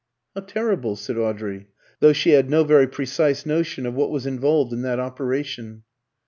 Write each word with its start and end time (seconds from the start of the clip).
"How 0.33 0.41
terrible!" 0.41 0.95
said 0.95 1.19
Audrey, 1.19 1.67
though 1.99 2.11
she 2.11 2.31
had 2.31 2.49
no 2.49 2.63
very 2.63 2.87
precise 2.87 3.45
notion 3.45 3.85
of 3.85 3.93
what 3.93 4.09
was 4.09 4.25
involved 4.25 4.73
in 4.73 4.81
that 4.81 4.99
operation. 4.99 5.83